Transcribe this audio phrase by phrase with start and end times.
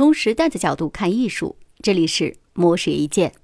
[0.00, 3.34] 从时代的角度看艺术，这里是魔石一见。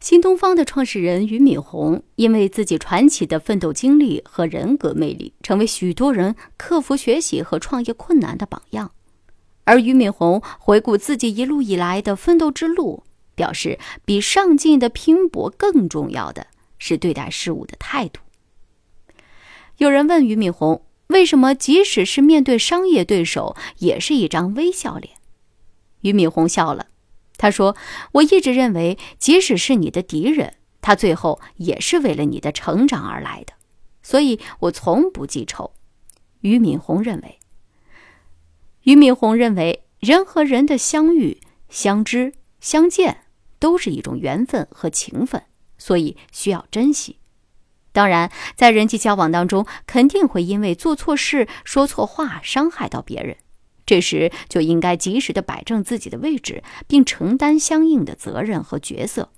[0.00, 8.92] 新东方的创始人俞敏洪，因为自己传奇的奋斗经历和人格魅力，成为许多人克服学习和创业困难的榜样。
[9.64, 13.02] 而俞敏洪回顾自己一路以来的奋斗之路，
[13.34, 16.48] 表示比上进的拼搏更重要的
[16.78, 18.20] 是对待事物的态度。
[19.78, 20.82] 有人问俞敏洪。
[21.08, 25.14] 为什么即使是面对商业对手，也是一张微笑脸？
[26.02, 26.86] 俞敏洪笑了，
[27.36, 27.76] 他说
[28.12, 33.54] ：“我一直认为，即使是你的敌人，他最后也是为了你的成长而来的，
[34.02, 35.72] 所以我从不记仇。”
[36.42, 37.40] 俞敏洪认为，
[38.82, 43.24] 俞敏洪认为，人和人的相遇、相知、相见，
[43.58, 45.42] 都是一种缘分和情分，
[45.78, 47.16] 所以需要珍惜。
[47.98, 53.36] 当然，在人际交往当中，肯定会因为做错事、说错话伤害到别人，
[53.86, 59.32] 这时就应该及时的摆正自己的位置，并承担相应的责任和角色，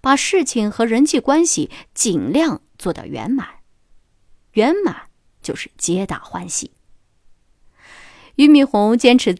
[0.00, 3.46] 把事情和人际关系尽量做到圆满。
[4.54, 4.96] 圆满
[5.42, 6.70] 就是皆大欢喜。
[8.36, 9.36] 俞敏洪坚持，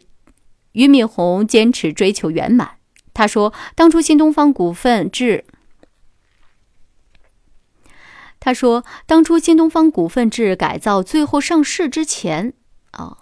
[0.72, 2.72] 俞敏洪坚持追求圆满。
[3.14, 5.46] 他说：“当初新东方股份制。”
[8.50, 12.52] 他说：“当初新东方股份制改造最后上市之前，
[12.90, 13.16] 啊，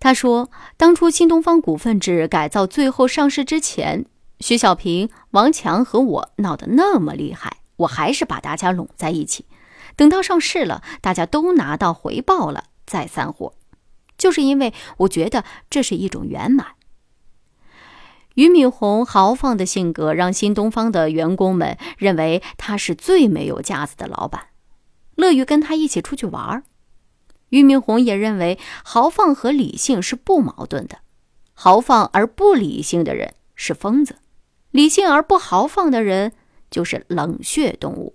[0.00, 4.06] 他说当初新东方股份制改造最后上市之前，
[4.40, 9.44] 徐小平、王强和我闹得那么厉害，我还是把大家拢在一起，
[9.94, 13.52] 等到上市了，大家都拿到回报了再散伙，
[14.16, 16.68] 就是因为我觉得这是一种圆满。”
[18.38, 24.50] 俞敏洪豪放的性格让新东方的员工们认为他是最没有架子的老板，
[25.16, 26.62] 乐于跟他一起出去玩。
[27.48, 30.98] 俞敏洪也认为豪放和理性是不矛盾的，
[31.52, 34.20] 豪放而不理性的人是疯子，
[34.70, 36.32] 理性而不豪放的人
[36.70, 38.14] 就是冷血动物。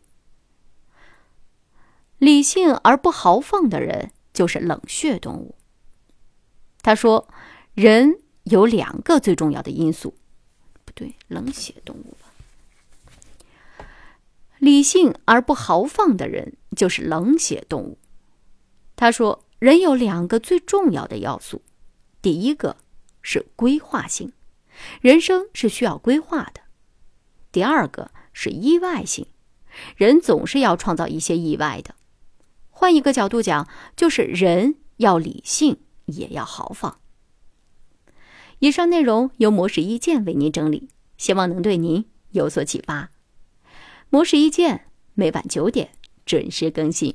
[2.17, 5.57] 理性而不豪放的人就是冷血动物。
[6.81, 7.27] 他说，
[7.73, 8.22] 人。
[8.43, 10.15] 有两个最重要的因素，
[10.83, 13.85] 不对，冷血动物吧？
[14.59, 17.97] 理性而不豪放的人就是冷血动物。
[18.95, 21.61] 他说，人有两个最重要的要素，
[22.21, 22.77] 第一个
[23.21, 24.31] 是规划性，
[25.01, 26.61] 人生是需要规划的；
[27.51, 29.27] 第二个是意外性，
[29.97, 31.95] 人总是要创造一些意外的。
[32.69, 36.99] 换一个角度讲，就是人要理性，也要豪放。
[38.63, 40.87] 以上内容由模式意见为您整理，
[41.17, 43.11] 希望能对您有所启发。
[44.09, 44.85] 模式意见
[45.15, 45.89] 每晚九点
[46.25, 47.13] 准时更新。